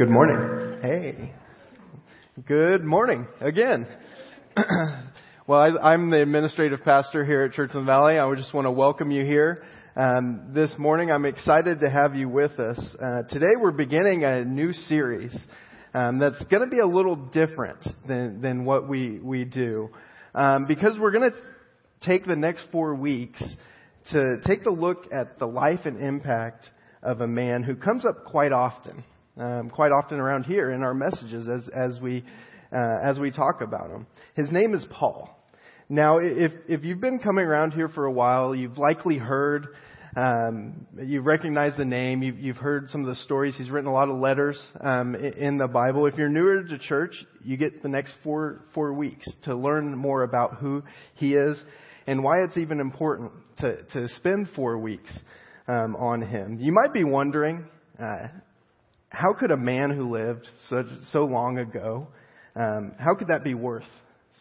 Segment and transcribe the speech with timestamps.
[0.00, 0.78] Good morning.
[0.80, 1.34] Hey.
[2.46, 3.86] Good morning again.
[5.46, 8.18] well, I, am the administrative pastor here at Church in the Valley.
[8.18, 9.62] I just want to welcome you here.
[9.94, 12.96] Um, this morning, I'm excited to have you with us.
[12.98, 15.38] Uh, today, we're beginning a new series
[15.92, 19.90] um, that's going to be a little different than, than what we, we do.
[20.34, 21.36] Um, because we're going to
[22.00, 23.42] take the next four weeks
[24.12, 26.70] to take a look at the life and impact
[27.02, 29.04] of a man who comes up quite often
[29.40, 32.24] um, quite often around here in our messages as, as, we,
[32.72, 34.06] uh, as we talk about him.
[34.34, 35.36] His name is Paul.
[35.88, 39.68] Now, if, if you've been coming around here for a while, you've likely heard,
[40.14, 43.56] um, you've recognized the name, you've, you've heard some of the stories.
[43.56, 46.06] He's written a lot of letters um, in the Bible.
[46.06, 50.22] If you're newer to church, you get the next four, four weeks to learn more
[50.22, 50.82] about who
[51.14, 51.58] he is
[52.06, 55.18] and why it's even important to, to spend four weeks
[55.66, 56.58] um, on him.
[56.60, 57.64] You might be wondering,
[57.98, 58.28] uh,
[59.10, 62.08] how could a man who lived so, so long ago,
[62.56, 63.84] um, how could that be worth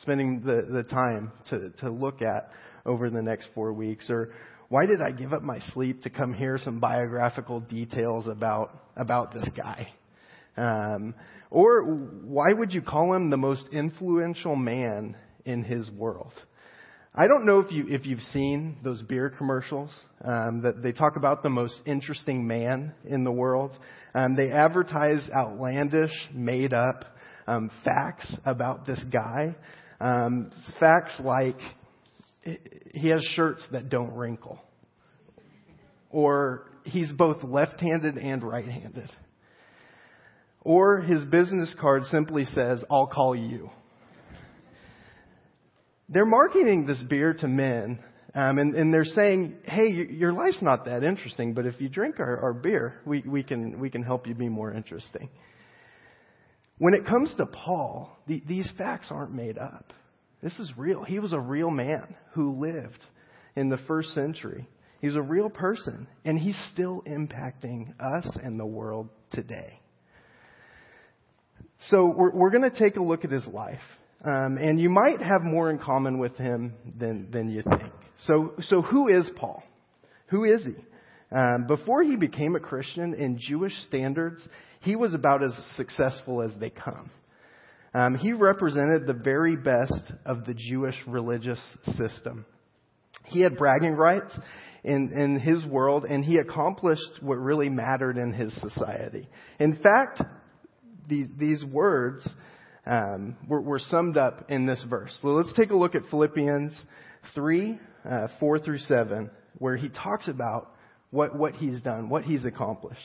[0.02, 2.52] spending the, the time to, to look at
[2.86, 4.10] over the next four weeks?
[4.10, 4.32] Or
[4.70, 9.34] why did I give up my sleep to come hear some biographical details about, about
[9.34, 9.90] this guy?
[10.56, 11.16] Um,
[11.50, 16.34] or why would you call him the most influential man in his world?
[17.20, 19.92] I don't know if you if you've seen those beer commercials
[20.24, 23.72] um, that they talk about the most interesting man in the world.
[24.16, 27.04] Um, they advertise outlandish, made up
[27.46, 29.54] um, facts about this guy.
[30.00, 31.58] Um, facts like
[32.94, 34.58] he has shirts that don't wrinkle,
[36.12, 39.10] or he's both left-handed and right-handed,
[40.62, 43.72] or his business card simply says, "I'll call you."
[46.10, 48.00] They're marketing this beer to men,
[48.36, 52.20] um, and, and, they're saying, "Hey, your life's not that interesting, but if you drink
[52.20, 55.30] our, our beer, we, we can we can help you be more interesting."
[56.78, 59.94] When it comes to Paul, the, these facts aren't made up.
[60.42, 61.04] This is real.
[61.04, 63.04] He was a real man who lived
[63.56, 64.68] in the first century.
[65.02, 69.80] He was a real person, and he's still impacting us and the world today.
[71.90, 73.80] So we're, we're going to take a look at his life.
[74.24, 77.94] Um, and you might have more in common with him than, than you think.
[78.26, 79.64] So, so who is Paul?
[80.28, 80.76] Who is he?
[81.36, 84.46] Um, before he became a Christian, in Jewish standards,
[84.82, 87.12] he was about as successful as they come.
[87.94, 91.60] Um, he represented the very best of the Jewish religious
[91.98, 92.46] system.
[93.26, 94.38] He had bragging rights
[94.84, 99.28] in, in his world, and he accomplished what really mattered in his society.
[99.60, 100.22] In fact,
[101.08, 102.28] these, these words
[102.90, 105.16] um, were, were, summed up in this verse.
[105.22, 106.74] So let's take a look at Philippians
[107.36, 109.30] 3, uh, 4 through 7,
[109.60, 110.74] where he talks about
[111.12, 113.00] what, what he's done, what he's accomplished.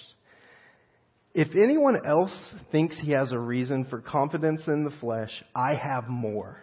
[1.34, 2.33] If anyone else
[2.73, 6.59] thinks he has a reason for confidence in the flesh, I have more.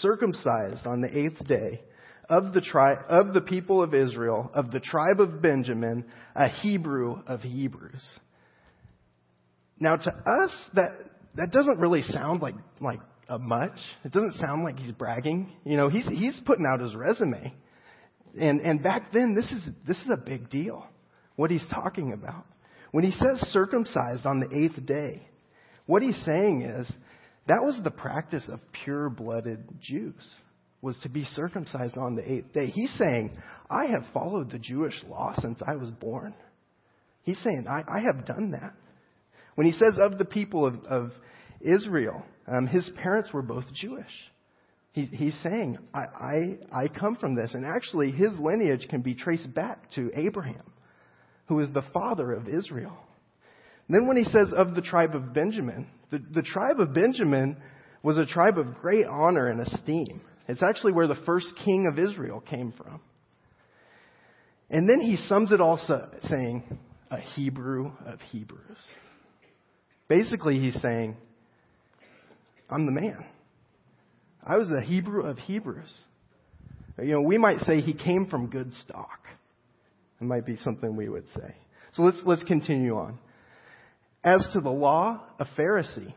[0.00, 1.80] Circumcised on the eighth day,
[2.28, 6.04] of the tri- of the people of Israel, of the tribe of Benjamin,
[6.34, 8.04] a Hebrew of Hebrews.
[9.78, 10.90] Now to us, that,
[11.36, 13.78] that doesn't really sound like like a much.
[14.04, 15.52] It doesn't sound like he's bragging.
[15.64, 17.52] You know, he's he's putting out his resume.
[18.38, 20.86] And and back then this is this is a big deal.
[21.36, 22.44] What he's talking about.
[22.92, 25.22] When he says circumcised on the eighth day,
[25.86, 26.90] what he's saying is
[27.46, 30.34] that was the practice of pure blooded Jews,
[30.80, 32.68] was to be circumcised on the eighth day.
[32.68, 33.36] He's saying,
[33.70, 36.34] I have followed the Jewish law since I was born.
[37.22, 38.72] He's saying, I, I have done that.
[39.56, 41.12] When he says of the people of, of
[41.60, 44.04] Israel, um, his parents were both Jewish.
[44.92, 47.54] He, he's saying, I, I, I come from this.
[47.54, 50.62] And actually, his lineage can be traced back to Abraham,
[51.48, 52.96] who is the father of Israel.
[53.88, 57.56] And then when he says of the tribe of Benjamin, the, the tribe of Benjamin
[58.02, 60.22] was a tribe of great honor and esteem.
[60.48, 63.00] It's actually where the first king of Israel came from.
[64.70, 66.62] And then he sums it all up saying,
[67.10, 68.78] a Hebrew of Hebrews.
[70.08, 71.16] Basically, he's saying,
[72.70, 73.24] I'm the man.
[74.44, 75.92] I was the Hebrew of Hebrews.
[76.98, 79.20] You know, we might say he came from good stock.
[80.20, 81.54] It might be something we would say.
[81.92, 83.18] So let's, let's continue on.
[84.24, 86.14] As to the law, a Pharisee.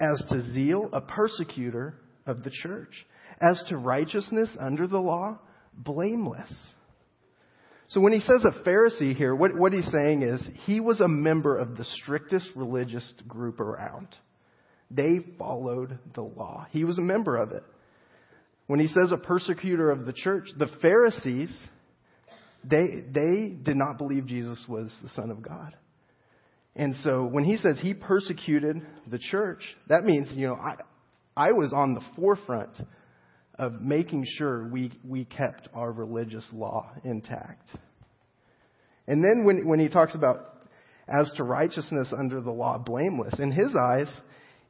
[0.00, 1.94] As to zeal, a persecutor
[2.26, 3.06] of the church.
[3.40, 5.38] As to righteousness under the law,
[5.74, 6.52] blameless.
[7.92, 11.08] So when he says a Pharisee here, what, what he's saying is he was a
[11.08, 14.08] member of the strictest religious group around.
[14.90, 16.66] They followed the law.
[16.70, 17.62] He was a member of it.
[18.66, 21.54] When he says a persecutor of the church, the Pharisees,
[22.64, 25.76] they, they did not believe Jesus was the Son of God.
[26.74, 30.76] And so when he says he persecuted the church, that means, you know, I,
[31.36, 32.70] I was on the forefront
[33.56, 37.68] of making sure we, we kept our religious law intact.
[39.06, 40.66] And then when, when he talks about
[41.08, 44.08] as to righteousness under the law, blameless, in his eyes,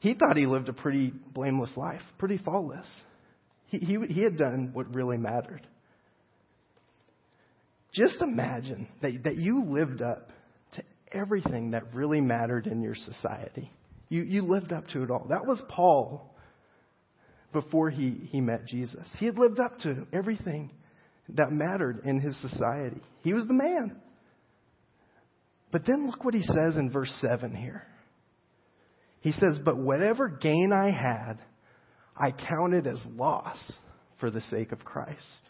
[0.00, 2.88] he thought he lived a pretty blameless life, pretty faultless.
[3.66, 5.66] He, he, he had done what really mattered.
[7.92, 10.30] Just imagine that, that you lived up
[10.74, 10.82] to
[11.12, 13.70] everything that really mattered in your society.
[14.08, 15.26] You, you lived up to it all.
[15.28, 16.31] That was Paul
[17.52, 19.06] before he, he met Jesus.
[19.18, 20.70] He had lived up to everything
[21.30, 23.00] that mattered in his society.
[23.22, 24.00] He was the man.
[25.70, 27.82] But then look what he says in verse 7 here.
[29.20, 31.38] He says, But whatever gain I had,
[32.16, 33.72] I counted as loss
[34.20, 35.48] for the sake of Christ.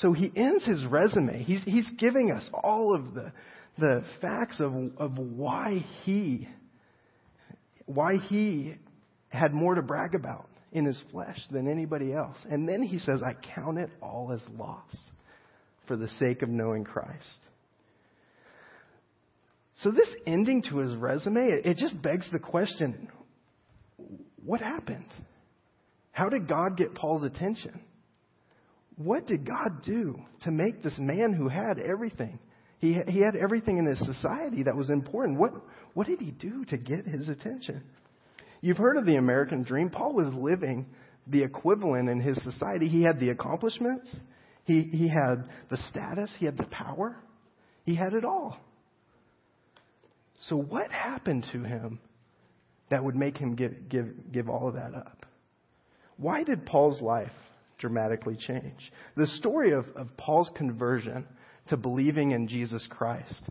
[0.00, 1.42] So he ends his resume.
[1.42, 3.32] He's, he's giving us all of the,
[3.78, 6.48] the facts of, of why he,
[7.86, 8.74] why he
[9.34, 12.38] had more to brag about in his flesh than anybody else.
[12.48, 14.96] And then he says, I count it all as loss
[15.86, 17.38] for the sake of knowing Christ.
[19.82, 23.08] So this ending to his resume, it just begs the question,
[24.44, 25.06] what happened?
[26.12, 27.80] How did God get Paul's attention?
[28.96, 32.38] What did God do to make this man who had everything?
[32.78, 35.38] He, he had everything in his society that was important.
[35.38, 35.52] What,
[35.94, 37.82] what did he do to get his attention?
[38.64, 39.90] You've heard of the American dream.
[39.90, 40.86] Paul was living
[41.26, 42.88] the equivalent in his society.
[42.88, 44.08] He had the accomplishments,
[44.64, 47.14] he, he had the status, he had the power,
[47.84, 48.56] he had it all.
[50.48, 52.00] So, what happened to him
[52.88, 55.26] that would make him give, give, give all of that up?
[56.16, 57.32] Why did Paul's life
[57.76, 58.90] dramatically change?
[59.14, 61.26] The story of, of Paul's conversion
[61.68, 63.42] to believing in Jesus Christ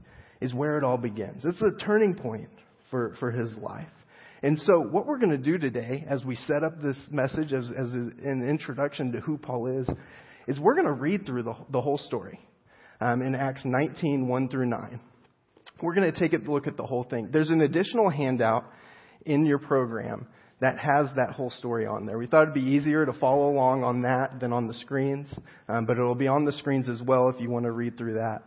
[0.42, 1.46] is where it all begins.
[1.46, 2.50] It's a turning point
[2.90, 3.86] for, for his life.
[4.44, 7.72] And so, what we're going to do today, as we set up this message as,
[7.72, 9.90] as an introduction to who Paul is,
[10.50, 12.42] is we're going to read through the, the whole story
[13.00, 15.00] um, in Acts 19, 1 through 9.
[15.82, 17.30] We're going to take a look at the whole thing.
[17.32, 18.66] There's an additional handout
[19.26, 20.28] in your program
[20.60, 22.18] that has that whole story on there.
[22.18, 25.34] We thought it'd be easier to follow along on that than on the screens,
[25.70, 28.16] um, but it'll be on the screens as well if you want to read through
[28.16, 28.44] that.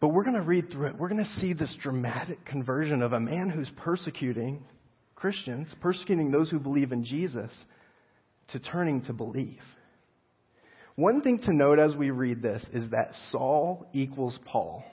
[0.00, 0.98] But we're going to read through it.
[0.98, 4.64] We're going to see this dramatic conversion of a man who's persecuting
[5.24, 7.50] Christians, persecuting those who believe in Jesus,
[8.48, 9.62] to turning to believe.
[10.96, 14.84] One thing to note as we read this is that Saul equals Paul.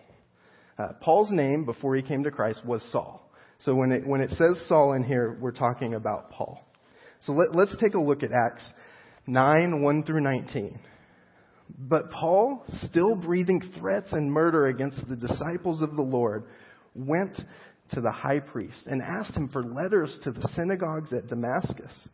[0.80, 3.30] Uh, Paul's name before he came to Christ was Saul.
[3.60, 6.66] So when it, when it says Saul in here, we're talking about Paul.
[7.24, 8.66] So let, let's take a look at Acts
[9.28, 10.80] 9, 1 through 19.
[11.78, 16.46] But Paul, still breathing threats and murder against the disciples of the Lord,
[16.96, 17.38] went
[17.92, 22.10] to the high priest and asked him for letters to the synagogues at Damascus,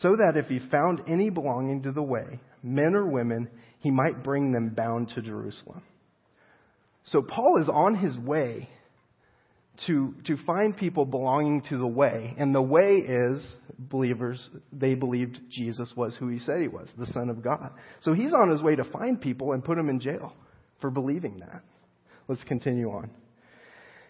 [0.00, 3.48] so that if he found any belonging to the way, men or women,
[3.80, 5.82] he might bring them bound to Jerusalem.
[7.04, 8.68] So Paul is on his way
[9.86, 12.34] to, to find people belonging to the way.
[12.36, 17.06] And the way is believers, they believed Jesus was who he said he was, the
[17.06, 17.70] Son of God.
[18.02, 20.34] So he's on his way to find people and put them in jail
[20.80, 21.62] for believing that.
[22.26, 23.10] Let's continue on.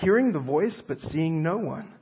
[0.00, 1.92] hearing the voice but seeing no one.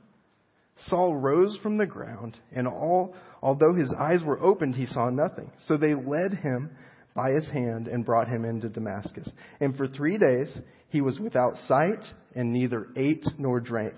[0.87, 5.51] Saul rose from the ground, and all, although his eyes were opened, he saw nothing.
[5.65, 6.71] So they led him
[7.13, 9.29] by his hand and brought him into Damascus.
[9.59, 10.57] And for three days
[10.89, 11.99] he was without sight
[12.35, 13.95] and neither ate nor drank.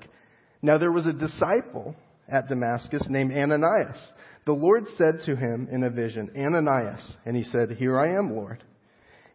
[0.61, 1.95] Now there was a disciple
[2.27, 4.11] at Damascus named Ananias.
[4.45, 7.15] The Lord said to him in a vision, Ananias.
[7.25, 8.63] And he said, Here I am, Lord.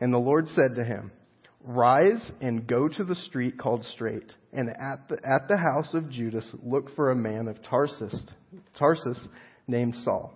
[0.00, 1.12] And the Lord said to him,
[1.66, 6.08] Rise and go to the street called Straight, and at the, at the house of
[6.08, 8.24] Judas look for a man of Tarsus,
[8.78, 9.26] Tarsus
[9.66, 10.32] named Saul.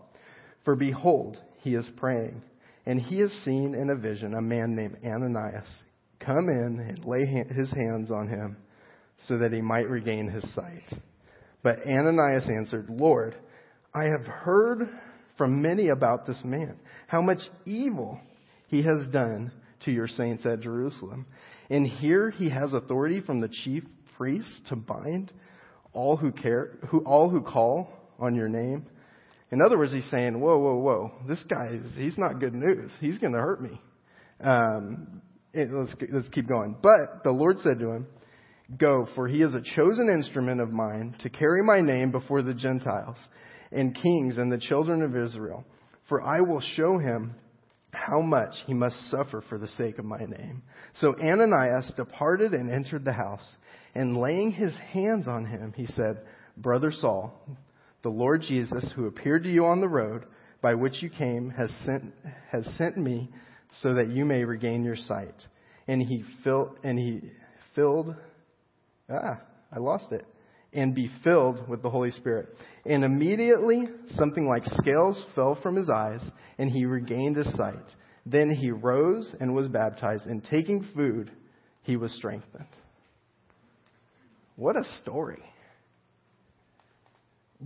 [0.64, 2.42] For behold, he is praying,
[2.84, 5.84] and he has seen in a vision a man named Ananias
[6.18, 8.56] come in and lay his hands on him
[9.28, 11.00] so that he might regain his sight.
[11.62, 13.36] But Ananias answered, Lord,
[13.94, 14.88] I have heard
[15.38, 18.18] from many about this man, how much evil
[18.66, 19.52] he has done
[19.84, 21.26] to your saints at Jerusalem.
[21.68, 23.84] And here he has authority from the chief
[24.16, 25.32] priests to bind
[25.92, 28.86] all who care, who, all who call on your name.
[29.50, 32.90] In other words, he's saying, whoa, whoa, whoa, this guy is, he's not good news.
[33.00, 33.80] He's going to hurt me.
[34.40, 35.22] Um,
[35.52, 36.76] it, let's, let's keep going.
[36.80, 38.06] But the Lord said to him,
[38.78, 42.54] Go, for he is a chosen instrument of mine to carry my name before the
[42.54, 43.16] Gentiles
[43.72, 45.64] and kings and the children of Israel.
[46.08, 47.34] For I will show him
[48.10, 50.62] how much he must suffer for the sake of my name.
[51.00, 53.48] So Ananias departed and entered the house,
[53.94, 56.20] and laying his hands on him, he said,
[56.56, 57.32] Brother Saul,
[58.02, 60.24] the Lord Jesus, who appeared to you on the road
[60.60, 62.12] by which you came, has sent,
[62.50, 63.30] has sent me
[63.80, 65.34] so that you may regain your sight.
[65.86, 67.20] And he filled, and he
[67.76, 68.16] filled,
[69.08, 69.40] ah,
[69.72, 70.26] I lost it
[70.72, 72.48] and be filled with the Holy Spirit.
[72.84, 76.22] And immediately something like scales fell from his eyes,
[76.58, 77.74] and he regained his sight.
[78.26, 81.30] Then he rose and was baptized, and taking food,
[81.82, 82.66] he was strengthened.
[84.56, 85.42] What a story.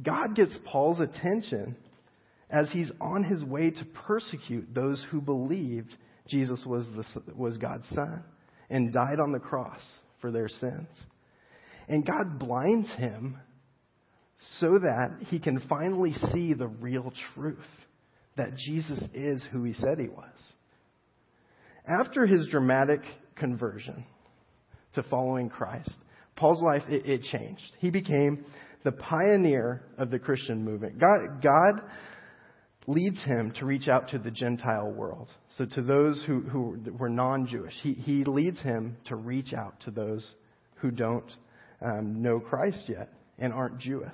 [0.01, 1.77] God gets Paul's attention
[2.51, 5.95] as he's on his way to persecute those who believed
[6.29, 8.23] Jesus was, the, was God's son
[8.71, 9.83] and died on the cross
[10.21, 10.89] for their sins.
[11.89, 13.39] And God blinds him
[14.59, 17.59] so that he can finally see the real truth
[18.37, 20.33] that Jesus is who he said he was.
[21.87, 23.01] After his dramatic
[23.37, 24.05] conversion
[24.95, 25.97] to following Christ,
[26.37, 27.63] Paul's life, it, it changed.
[27.79, 28.45] He became
[28.85, 30.99] the pioneer of the Christian movement.
[30.99, 31.81] God, God
[32.87, 35.29] leads him to reach out to the Gentile world.
[35.57, 39.91] So to those who, who were non-Jewish, he, he leads him to reach out to
[39.91, 40.29] those
[40.77, 41.31] who don't
[41.81, 44.13] um, know Christ yet and aren't Jewish.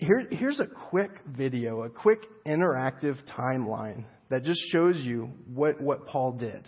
[0.00, 6.06] Here, here's a quick video, a quick interactive timeline that just shows you what, what
[6.06, 6.66] Paul did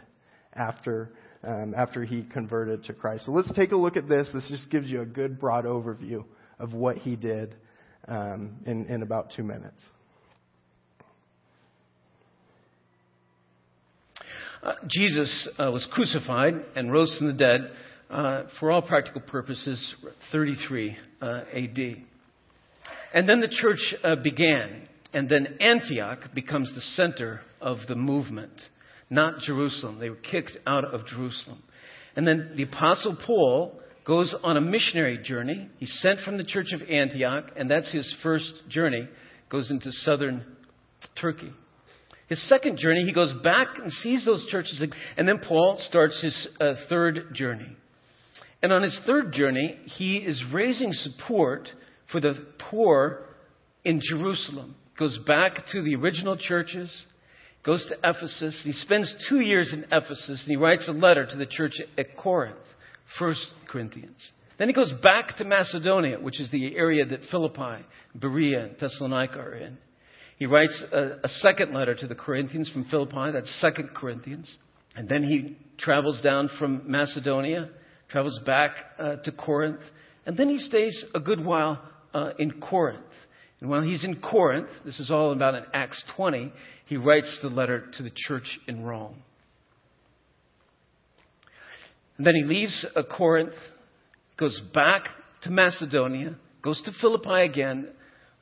[0.53, 3.25] after, um, after he converted to Christ.
[3.25, 4.29] So let's take a look at this.
[4.35, 6.27] This just gives you a good broad overview
[6.59, 7.55] of what he did
[8.07, 9.81] um, in, in about two minutes.
[14.63, 17.71] Uh, Jesus uh, was crucified and rose from the dead
[18.11, 19.95] uh, for all practical purposes,
[20.33, 22.12] 33 uh, AD.
[23.13, 28.53] And then the church uh, began, and then Antioch becomes the center of the movement,
[29.11, 29.99] not Jerusalem.
[29.99, 31.63] They were kicked out of Jerusalem.
[32.17, 35.69] And then the Apostle Paul goes on a missionary journey.
[35.79, 39.09] He's sent from the church of Antioch, and that's his first journey,
[39.49, 40.45] goes into southern
[41.21, 41.53] Turkey.
[42.29, 44.83] His second journey, he goes back and sees those churches,
[45.17, 47.77] and then Paul starts his uh, third journey.
[48.63, 51.69] And on his third journey, he is raising support
[52.11, 52.35] for the
[52.71, 53.27] poor
[53.85, 54.75] in Jerusalem.
[54.99, 56.91] Goes back to the original churches,
[57.65, 58.61] goes to Ephesus.
[58.65, 62.17] He spends two years in Ephesus, and he writes a letter to the church at
[62.17, 62.59] Corinth,
[63.19, 64.19] First Corinthians.
[64.59, 69.39] Then he goes back to Macedonia, which is the area that Philippi, Berea, and Thessalonica
[69.39, 69.79] are in.
[70.39, 74.55] He writes a, a second letter to the Corinthians from Philippi, that's Second Corinthians.
[74.95, 77.71] And then he travels down from Macedonia
[78.13, 79.81] travels back uh, to Corinth,
[80.27, 81.83] and then he stays a good while
[82.15, 83.01] uh, in Corinth.
[83.61, 86.53] And while he's in Corinth, this is all about in Acts 20,
[86.87, 89.23] he writes the letter to the church in Rome.
[92.19, 93.55] And then he leaves uh, Corinth,
[94.37, 95.07] goes back
[95.43, 97.89] to Macedonia, goes to Philippi again.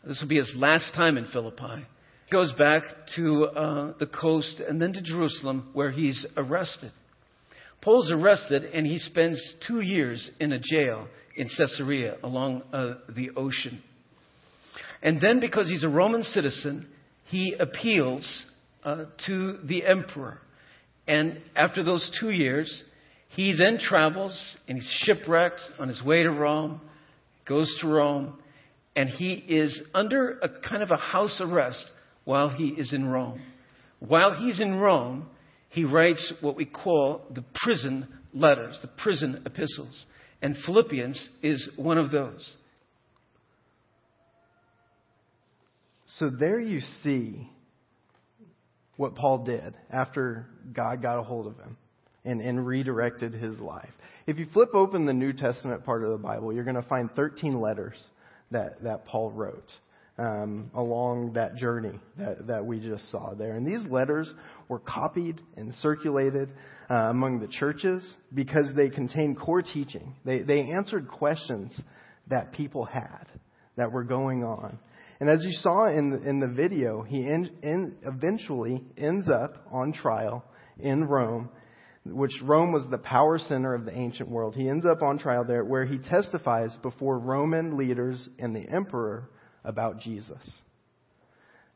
[0.04, 1.86] This will be his last time in Philippi.
[2.32, 2.82] Goes back
[3.16, 6.92] to uh, the coast and then to Jerusalem, where he's arrested.
[7.82, 13.30] Paul's arrested and he spends two years in a jail in Caesarea along uh, the
[13.36, 13.82] ocean.
[15.02, 16.86] And then, because he's a Roman citizen,
[17.24, 18.42] he appeals
[18.84, 20.40] uh, to the emperor.
[21.08, 22.70] And after those two years,
[23.28, 26.80] he then travels and he's shipwrecked on his way to Rome,
[27.48, 28.38] goes to Rome,
[28.94, 31.84] and he is under a kind of a house arrest
[32.24, 33.40] while he is in Rome.
[34.00, 35.26] While he's in Rome,
[35.70, 40.04] he writes what we call the prison letters, the prison epistles.
[40.42, 42.48] And Philippians is one of those.
[46.18, 47.48] So there you see
[48.96, 51.76] what Paul did after God got a hold of him
[52.24, 53.90] and, and redirected his life.
[54.26, 57.10] If you flip open the New Testament part of the Bible, you're going to find
[57.12, 57.96] 13 letters
[58.50, 59.70] that, that Paul wrote
[60.18, 63.56] um, along that journey that, that we just saw there.
[63.56, 64.32] And these letters
[64.70, 66.48] were copied and circulated
[66.88, 70.14] uh, among the churches because they contained core teaching.
[70.24, 71.78] They, they answered questions
[72.28, 73.26] that people had
[73.76, 74.78] that were going on.
[75.18, 79.66] And as you saw in the, in the video, he in, in, eventually ends up
[79.70, 80.44] on trial
[80.78, 81.50] in Rome
[82.06, 84.54] which Rome was the power center of the ancient world.
[84.54, 89.28] He ends up on trial there where he testifies before Roman leaders and the emperor
[89.64, 90.62] about Jesus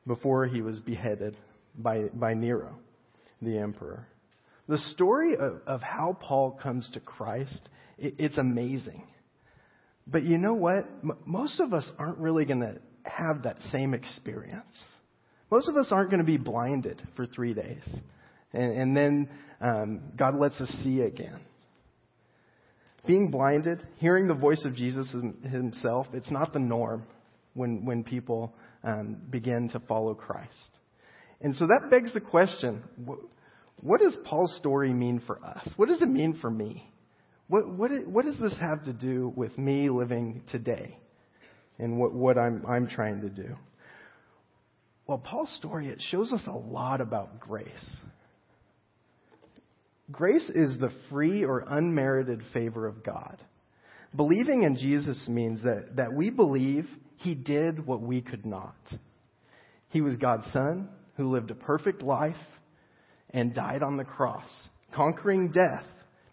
[0.07, 1.37] before he was beheaded
[1.77, 2.77] by, by Nero,
[3.43, 4.07] the emperor.
[4.69, 9.05] The story of, of how Paul comes to Christ, it, it's amazing.
[10.07, 10.87] But you know what?
[11.03, 14.65] M- most of us aren't really going to have that same experience.
[15.51, 17.83] Most of us aren't going to be blinded for three days.
[18.53, 19.29] And, and then
[19.61, 21.41] um, God lets us see again.
[23.07, 27.05] Being blinded, hearing the voice of Jesus himself, it's not the norm
[27.53, 30.79] when, when people um, begin to follow Christ.
[31.45, 32.83] And so that begs the question
[33.81, 35.69] what, does Paul's story mean for us?
[35.77, 36.91] What does it mean for me?
[37.49, 40.97] What, what, what does this have to do with me living today
[41.79, 43.57] and what, what I'm, I'm trying to do?
[45.07, 47.69] Well, Paul's story, it shows us a lot about grace.
[50.11, 53.37] Grace is the free or unmerited favor of God.
[54.17, 58.77] Believing in Jesus means that, that we believe he did what we could not.
[59.91, 62.37] He was God's Son who lived a perfect life
[63.31, 64.51] and died on the cross,
[64.95, 65.85] conquering death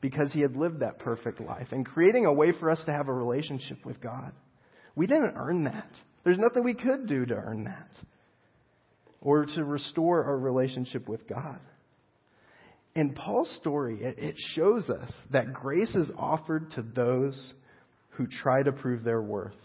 [0.02, 3.08] because he had lived that perfect life and creating a way for us to have
[3.08, 4.32] a relationship with God.
[4.96, 5.90] We didn't earn that.
[6.24, 7.90] There's nothing we could do to earn that
[9.22, 11.60] or to restore our relationship with God.
[12.96, 17.54] In Paul's story, it shows us that grace is offered to those
[18.12, 19.56] who try to prove their worth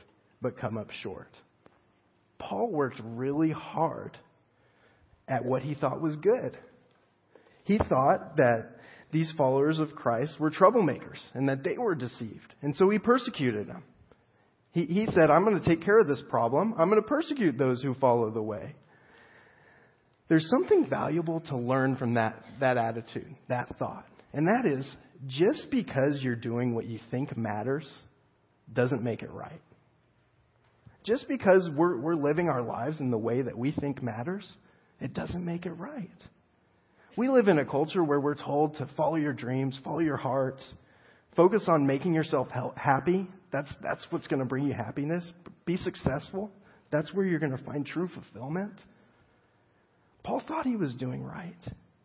[0.40, 1.30] but come up short.
[2.38, 4.16] Paul worked really hard
[5.28, 6.56] at what he thought was good.
[7.64, 8.76] He thought that
[9.12, 12.54] these followers of Christ were troublemakers and that they were deceived.
[12.62, 13.82] And so he persecuted them.
[14.72, 16.74] He, he said, I'm going to take care of this problem.
[16.76, 18.74] I'm going to persecute those who follow the way.
[20.28, 24.06] There's something valuable to learn from that, that attitude, that thought.
[24.32, 24.86] And that is,
[25.26, 27.88] just because you're doing what you think matters
[28.72, 29.62] doesn't make it right.
[31.04, 34.46] Just because we're, we're living our lives in the way that we think matters,
[35.00, 36.10] it doesn't make it right.
[37.16, 40.60] We live in a culture where we're told to follow your dreams, follow your heart,
[41.34, 43.26] focus on making yourself happy.
[43.52, 45.30] That's, that's what's going to bring you happiness.
[45.64, 46.50] Be successful.
[46.90, 48.74] That's where you're going to find true fulfillment.
[50.22, 51.54] Paul thought he was doing right.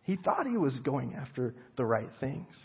[0.04, 2.56] He thought he was going after the right things.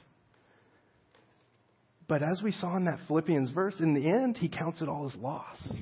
[2.09, 5.07] But as we saw in that Philippians verse, in the end, he counts it all
[5.07, 5.75] as loss.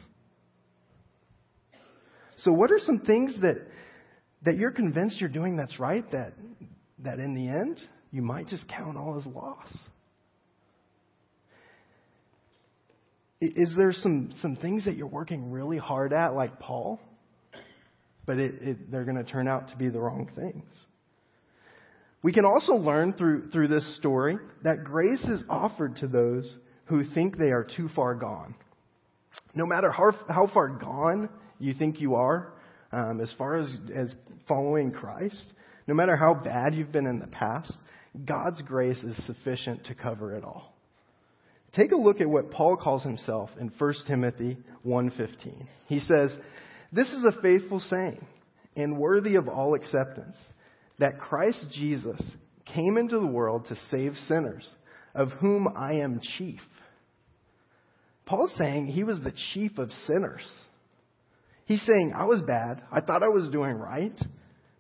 [2.38, 3.57] So, what are some things that,
[4.44, 6.33] that you're convinced you're doing that's right that,
[7.00, 7.80] that in the end,
[8.11, 9.76] you might just count all as loss?
[13.40, 17.00] Is there some, some things that you're working really hard at, like Paul?
[18.26, 20.64] but it, it, they're going to turn out to be the wrong things.
[22.22, 27.04] We can also learn through, through this story that grace is offered to those who
[27.04, 28.54] think they are too far gone.
[29.54, 31.28] No matter how, how far gone
[31.59, 32.54] you think you are,
[32.94, 34.14] um, as far as, as
[34.46, 35.44] following Christ,
[35.87, 37.72] no matter how bad you've been in the past,
[38.24, 40.72] God's grace is sufficient to cover it all.
[41.74, 45.66] Take a look at what Paul calls himself in 1 Timothy 1:15.
[45.88, 46.37] He says,
[46.92, 48.24] this is a faithful saying
[48.76, 50.37] and worthy of all acceptance
[51.00, 52.20] that Christ Jesus
[52.64, 54.74] came into the world to save sinners,
[55.14, 56.61] of whom I am chief.
[58.26, 60.46] Paul's saying he was the chief of sinners.
[61.66, 62.83] He's saying, I was bad.
[62.92, 64.18] I thought I was doing right,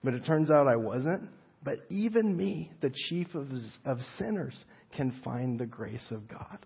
[0.02, 1.28] but it turns out I wasn't.
[1.62, 3.48] But even me, the chief of,
[3.86, 4.54] of sinners,
[4.94, 6.58] can find the grace of God.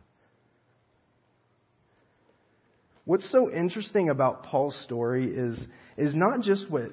[3.04, 5.59] What's so interesting about Paul's story is,
[5.96, 6.90] is not just what,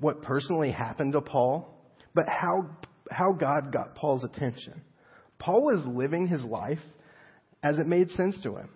[0.00, 1.74] what personally happened to Paul,
[2.14, 2.70] but how,
[3.10, 4.80] how God got Paul's attention.
[5.38, 6.78] Paul was living his life
[7.62, 8.70] as it made sense to him.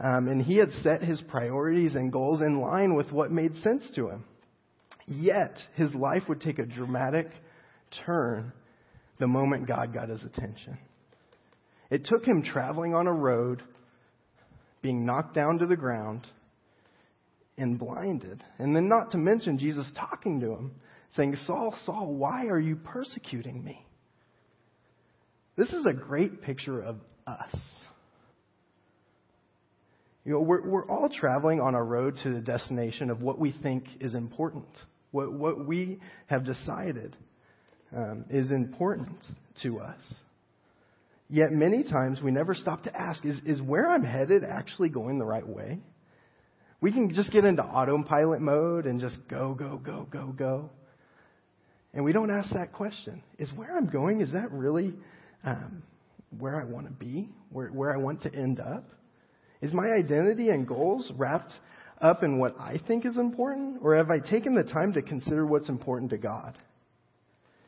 [0.00, 3.90] Um, and he had set his priorities and goals in line with what made sense
[3.96, 4.24] to him.
[5.06, 7.28] Yet, his life would take a dramatic
[8.04, 8.52] turn
[9.18, 10.78] the moment God got his attention.
[11.90, 13.62] It took him traveling on a road
[14.82, 16.26] being knocked down to the ground
[17.56, 18.44] and blinded.
[18.58, 20.72] And then, not to mention, Jesus talking to him,
[21.14, 23.84] saying, Saul, Saul, why are you persecuting me?
[25.56, 27.56] This is a great picture of us.
[30.24, 33.52] You know, we're, we're all traveling on a road to the destination of what we
[33.62, 34.66] think is important,
[35.10, 37.16] what, what we have decided
[37.96, 39.16] um, is important
[39.62, 40.00] to us.
[41.30, 45.18] Yet many times we never stop to ask, is, is where I'm headed actually going
[45.18, 45.78] the right way?
[46.80, 50.70] We can just get into autopilot mode and just go, go, go, go, go.
[51.92, 53.22] And we don't ask that question.
[53.38, 54.94] Is where I'm going, is that really
[55.44, 55.82] um,
[56.38, 57.28] where I want to be?
[57.50, 58.84] Where, where I want to end up?
[59.60, 61.52] Is my identity and goals wrapped
[62.00, 63.78] up in what I think is important?
[63.82, 66.56] Or have I taken the time to consider what's important to God?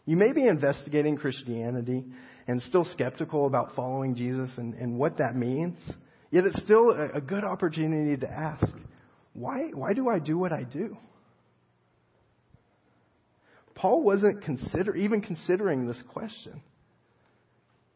[0.07, 2.05] You may be investigating Christianity
[2.47, 5.79] and still skeptical about following Jesus and, and what that means.
[6.31, 8.75] Yet it's still a, a good opportunity to ask,
[9.33, 10.97] why, why do I do what I do?
[13.75, 16.61] Paul wasn't consider, even considering this question.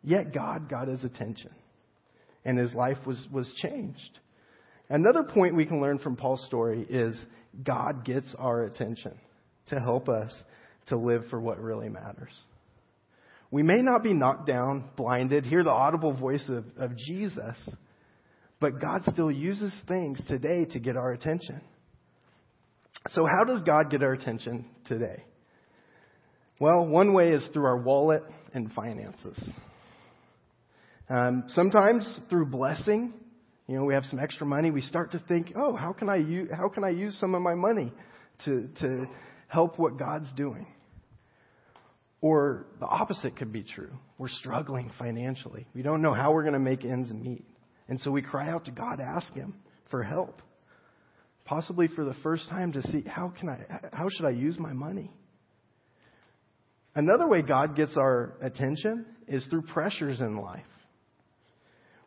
[0.02, 1.50] Yet God got his attention,
[2.44, 4.18] and his life was, was changed.
[4.88, 7.24] Another point we can learn from Paul's story is
[7.62, 9.18] God gets our attention
[9.68, 10.32] to help us
[10.86, 12.32] to live for what really matters.
[13.50, 17.56] We may not be knocked down, blinded, hear the audible voice of, of Jesus,
[18.60, 21.60] but God still uses things today to get our attention.
[23.10, 25.24] So, how does God get our attention today?
[26.58, 29.38] Well, one way is through our wallet and finances.
[31.08, 33.12] Um, sometimes through blessing,
[33.66, 34.70] you know, we have some extra money.
[34.70, 37.42] We start to think, oh, how can I use, how can I use some of
[37.42, 37.92] my money
[38.44, 39.06] to, to
[39.48, 40.66] help what God's doing?
[42.20, 43.92] Or the opposite could be true.
[44.16, 45.66] We're struggling financially.
[45.74, 47.44] We don't know how we're going to make ends meet.
[47.88, 49.54] And so we cry out to God, ask Him
[49.90, 50.40] for help.
[51.44, 53.58] Possibly for the first time to see how can I
[53.92, 55.10] how should I use my money?
[56.94, 60.64] Another way God gets our attention is through pressures in life.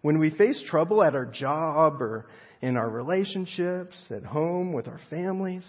[0.01, 2.27] When we face trouble at our job or
[2.62, 5.65] in our relationships, at home with our families,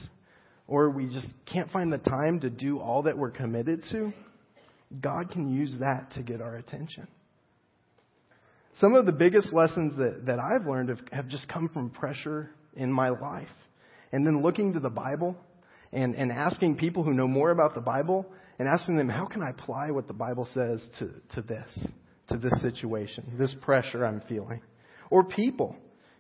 [0.67, 4.13] or we just can't find the time to do all that we're committed to,
[5.01, 7.09] God can use that to get our attention.
[8.81, 12.51] Some of the biggest lessons that, that I've learned have, have just come from pressure
[12.77, 13.49] in my life.
[14.13, 15.37] And then looking to the Bible
[15.93, 18.25] and, and asking people who know more about the Bible
[18.59, 21.87] and asking them, how can I apply what the Bible says to, to this,
[22.29, 24.61] to this situation, this pressure I'm feeling?
[25.11, 25.77] Or people.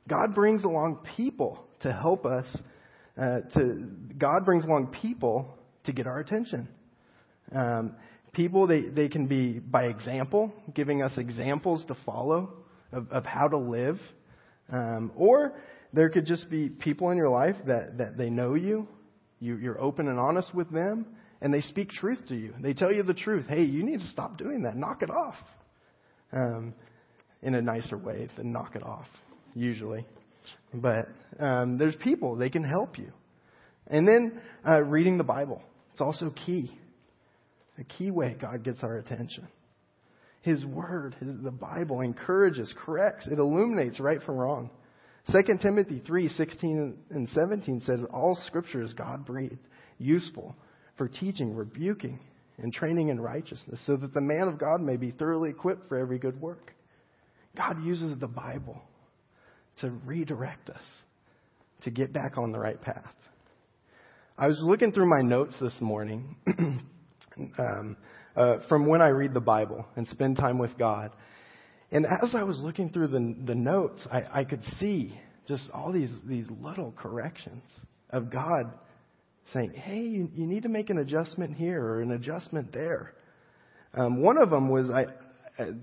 [0.08, 2.56] God brings along people to help us.
[3.16, 6.68] Uh, to God brings along people to get our attention.
[7.54, 7.94] Um,
[8.32, 12.54] people they, they can be by example, giving us examples to follow
[12.92, 13.98] of, of how to live,
[14.72, 15.54] um, or
[15.92, 18.88] there could just be people in your life that that they know you,
[19.40, 21.06] you you're open and honest with them,
[21.40, 22.54] and they speak truth to you.
[22.60, 23.46] They tell you the truth.
[23.48, 24.76] Hey, you need to stop doing that.
[24.76, 25.36] Knock it off.
[26.32, 26.74] Um,
[27.42, 29.06] in a nicer way than knock it off,
[29.54, 30.06] usually.
[30.74, 33.12] But um, there's people, they can help you.
[33.86, 35.62] And then uh, reading the Bible.
[35.92, 36.76] It's also key.
[37.78, 39.48] A key way God gets our attention.
[40.42, 44.70] His Word, his, the Bible, encourages, corrects, it illuminates right from wrong.
[45.30, 49.58] 2 Timothy 3 16 and 17 says, All Scripture is God breathed,
[49.98, 50.56] useful
[50.96, 52.18] for teaching, rebuking,
[52.58, 55.96] and training in righteousness, so that the man of God may be thoroughly equipped for
[55.96, 56.72] every good work.
[57.56, 58.80] God uses the Bible
[59.80, 60.82] to redirect us,
[61.82, 63.04] to get back on the right path.
[64.36, 66.36] I was looking through my notes this morning
[67.58, 67.96] um,
[68.36, 71.10] uh, from when I read the Bible and spend time with God.
[71.90, 75.18] And as I was looking through the, the notes, I, I could see
[75.48, 77.62] just all these, these little corrections
[78.10, 78.72] of God
[79.52, 83.14] saying, hey, you, you need to make an adjustment here or an adjustment there.
[83.94, 85.06] Um, one of them was I,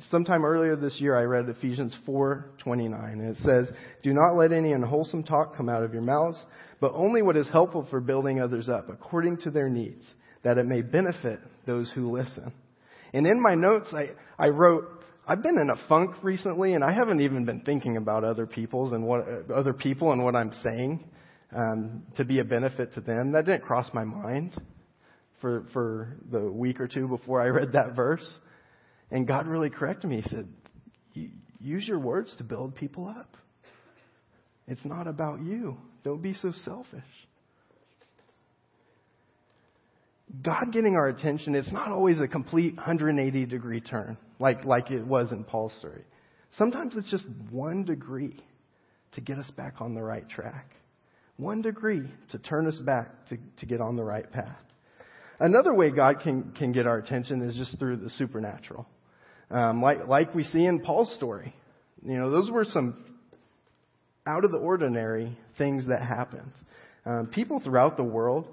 [0.10, 3.72] sometime earlier this year I read Ephesians 4:29 and it says,
[4.04, 6.44] "Do not let any unwholesome talk come out of your mouths,
[6.80, 10.66] but only what is helpful for building others up according to their needs, that it
[10.66, 12.54] may benefit those who listen."
[13.14, 14.86] And in my notes I I wrote
[15.28, 18.92] I've been in a funk recently and I haven't even been thinking about other people's
[18.92, 21.04] and what other people and what I'm saying
[21.54, 23.32] um, to be a benefit to them.
[23.34, 24.60] That didn't cross my mind
[25.42, 28.28] for for the week or two before I read that verse.
[29.12, 30.22] And God really corrected me.
[30.22, 30.48] He said,
[31.60, 33.38] "Use your words to build people up.
[34.68, 35.78] It's not about you.
[36.04, 37.04] Don't be so selfish."
[40.44, 45.06] God getting our attention, it's not always a complete 180 degree turn like, like it
[45.06, 46.04] was in Paul's story.
[46.52, 48.44] Sometimes it's just one degree
[49.14, 50.72] to get us back on the right track.
[51.38, 54.58] One degree to turn us back to, to get on the right path.
[55.40, 58.88] Another way God can, can get our attention is just through the supernatural.
[59.52, 61.54] Um, like, like we see in Paul's story.
[62.06, 63.04] You know, those were some
[64.26, 66.52] out of the ordinary things that happened.
[67.06, 68.48] Um, people throughout the world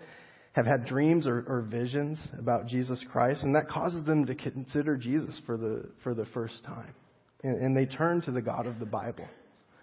[0.53, 4.99] have had dreams or, or, visions about Jesus Christ, and that causes them to consider
[4.99, 6.95] Jesus for the, for the first time.
[7.43, 9.27] And, and they turn to the God of the Bible.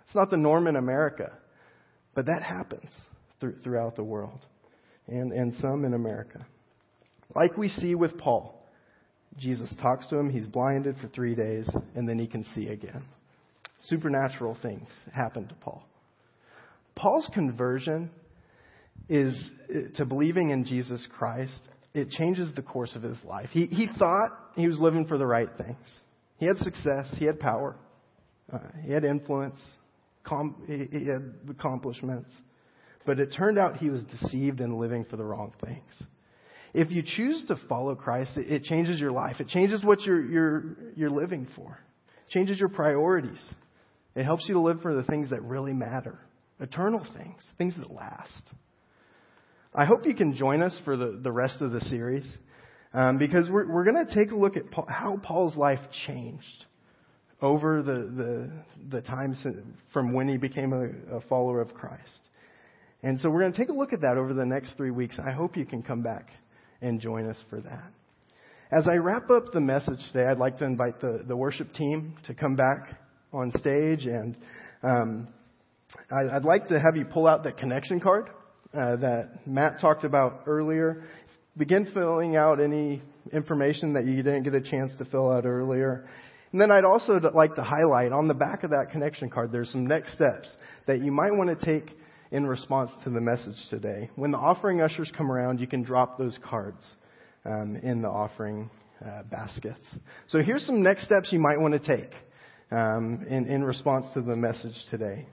[0.05, 1.31] It's not the norm in America.
[2.19, 2.91] But that happens
[3.39, 4.45] throughout the world,
[5.07, 6.45] and, and some in America.
[7.33, 8.61] Like we see with Paul,
[9.37, 13.05] Jesus talks to him, he's blinded for three days, and then he can see again.
[13.83, 15.81] Supernatural things happen to Paul.
[16.93, 18.09] Paul's conversion
[19.07, 19.33] is
[19.95, 21.69] to believing in Jesus Christ.
[21.93, 23.47] It changes the course of his life.
[23.53, 25.99] He, he thought he was living for the right things.
[26.35, 27.77] He had success, he had power,
[28.51, 29.57] uh, he had influence,
[31.49, 32.31] accomplishments.
[33.05, 36.03] But it turned out he was deceived and living for the wrong things.
[36.73, 39.37] If you choose to follow Christ, it, changes your life.
[39.39, 41.79] It changes what you're, you're, you're living for.
[42.27, 43.43] It changes your priorities.
[44.15, 46.19] It helps you to live for the things that really matter.
[46.59, 47.43] Eternal things.
[47.57, 48.43] Things that last.
[49.73, 52.37] I hope you can join us for the, the rest of the series.
[52.93, 56.65] Um, because we're, we're going to take a look at Paul, how Paul's life changed
[57.41, 58.51] over the, the,
[58.97, 59.37] the times
[59.93, 62.21] from when he became a, a follower of Christ.
[63.01, 65.17] And so we're going to take a look at that over the next three weeks.
[65.25, 66.27] I hope you can come back
[66.81, 67.91] and join us for that.
[68.71, 72.15] As I wrap up the message today, I'd like to invite the, the worship team
[72.27, 72.99] to come back
[73.33, 74.35] on stage, and
[74.83, 75.27] um,
[76.11, 78.29] I, would like to have you pull out that connection card
[78.73, 81.03] uh, that Matt talked about earlier.
[81.57, 83.01] Begin filling out any
[83.33, 86.07] information that you didn't get a chance to fill out earlier.
[86.51, 89.71] And then I'd also like to highlight on the back of that connection card, there's
[89.71, 90.47] some next steps
[90.87, 91.95] that you might want to take
[92.31, 94.09] in response to the message today.
[94.15, 96.83] When the offering ushers come around, you can drop those cards
[97.45, 98.69] um, in the offering
[99.05, 99.85] uh, baskets.
[100.27, 102.11] So here's some next steps you might want to take
[102.71, 105.27] um, in, in response to the message today.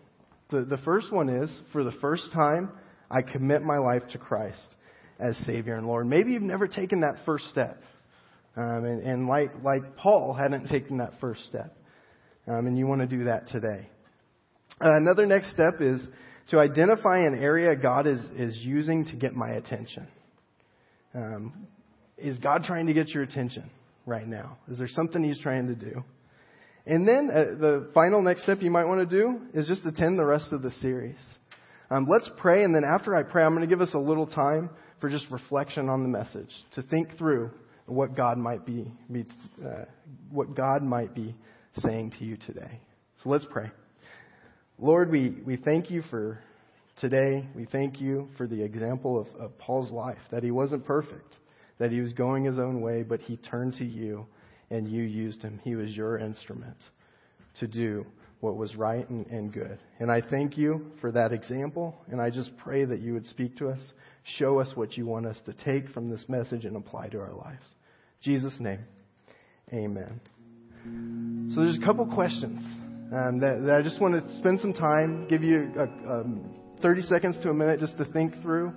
[0.51, 2.71] The, the first one is for the first time,
[3.11, 4.75] I commit my life to Christ
[5.19, 6.07] as Savior and Lord.
[6.07, 7.83] Maybe you've never taken that first step.
[8.57, 11.77] Um, and, and like, like Paul hadn't taken that first step.
[12.47, 13.88] Um, and you want to do that today.
[14.81, 16.07] Uh, another next step is
[16.51, 20.07] to identify an area God is, is using to get my attention.
[21.14, 21.66] Um,
[22.16, 23.71] is God trying to get your attention
[24.07, 24.59] right now?
[24.71, 26.05] Is there something He's trying to do?
[26.87, 30.19] And then uh, the final next step you might want to do is just attend
[30.19, 31.19] the rest of the series.
[31.90, 34.27] Um, let's pray, and then after I pray, I'm going to give us a little
[34.27, 37.51] time for just reflection on the message to think through
[37.87, 38.90] what God might be,
[39.64, 39.85] uh,
[40.31, 41.35] what God might be
[41.79, 42.81] saying to you today.
[43.22, 43.70] So let's pray.
[44.79, 46.40] Lord, we, we thank you for
[47.01, 47.49] today.
[47.55, 51.35] We thank you for the example of, of Paul's life, that he wasn't perfect,
[51.79, 54.27] that he was going his own way, but he turned to you
[54.70, 55.61] and you used him.
[55.62, 56.77] He was your instrument
[57.61, 58.05] to do
[58.40, 59.79] what was right and, and good.
[59.99, 63.57] And I thank you for that example, and I just pray that you would speak
[63.59, 63.92] to us,
[64.38, 67.33] show us what you want us to take from this message and apply to our
[67.33, 67.64] lives.
[68.27, 68.81] Jesus' name,
[69.73, 70.21] amen.
[71.55, 72.61] So there's a couple questions
[73.15, 77.03] um, that, that, I just want to spend some time, give you a, um, 30
[77.03, 78.73] seconds to a minute just to think through.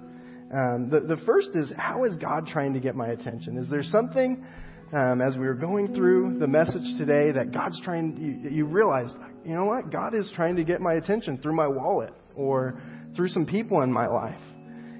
[0.53, 3.57] Um, the, the first is how is God trying to get my attention?
[3.57, 4.45] Is there something
[4.93, 9.15] um, as we were going through the message today that God's trying, you, you realized,
[9.43, 9.91] you know what?
[9.91, 12.79] God is trying to get my attention through my wallet or
[13.15, 14.37] through some people in my life.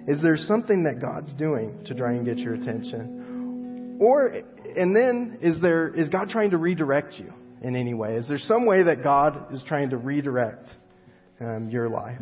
[0.07, 3.18] Is there something that God's doing to try and get your attention?
[3.99, 7.33] Or, and then, is there, is God trying to redirect you?
[7.61, 8.15] in any way?
[8.15, 10.67] Is there some way that God is trying to redirect
[11.39, 12.21] um, your life?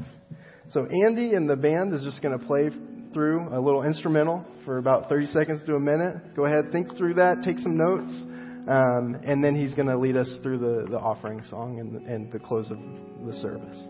[0.70, 2.70] So Andy and the band is just going to play
[3.14, 6.36] through a little instrumental for about 30 seconds to a minute.
[6.36, 8.24] Go ahead, think through that, take some notes,
[8.68, 12.32] um, and then he's going to lead us through the, the offering song and, and
[12.32, 12.78] the close of
[13.26, 13.82] the service.